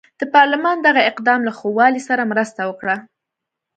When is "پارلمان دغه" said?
0.35-1.01